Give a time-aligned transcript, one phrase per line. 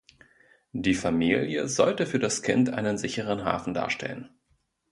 [0.73, 4.31] Die Familie sollte für das Kind einen sicheren Hafen darstellen.